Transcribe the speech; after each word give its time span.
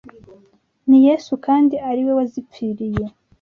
Ni 0.89 0.99
Yesu 1.07 1.31
kandi 1.45 1.75
ari 1.89 2.01
we 2.05 2.11
wazipfiriye 2.19 3.05